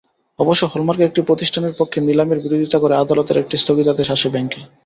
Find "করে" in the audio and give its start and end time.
2.79-2.93